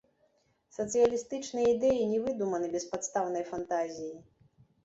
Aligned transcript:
Сацыялістычныя 0.77 1.67
ідэі 1.75 2.09
не 2.13 2.19
выдуманы 2.25 2.73
беспадстаўнай 2.77 3.49
фантазіяй. 3.53 4.15